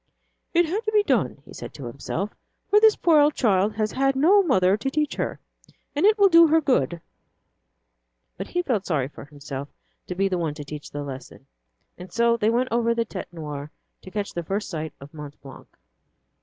[0.51, 2.31] "It had to be done," he said to himself,
[2.71, 5.39] "for the poor child has had no mother to teach her,
[5.95, 6.99] and it will do her good."
[8.35, 9.67] But he felt sorry for himself
[10.07, 11.45] to be the one to teach the lesson.
[11.99, 13.69] And so they went over the Tête Noire
[14.01, 15.67] to catch the first sight of Mont Blanc.